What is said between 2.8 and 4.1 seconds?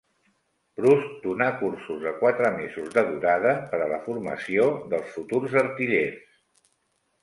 de durada per a la